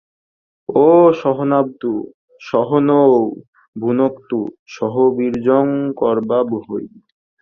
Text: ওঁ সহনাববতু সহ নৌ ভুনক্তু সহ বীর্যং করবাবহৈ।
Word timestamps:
ওঁ 0.69 1.07
সহনাববতু 1.13 1.91
সহ 2.41 2.69
নৌ 2.79 3.13
ভুনক্তু 3.75 4.39
সহ 4.67 4.93
বীর্যং 5.17 5.65
করবাবহৈ। 5.99 6.85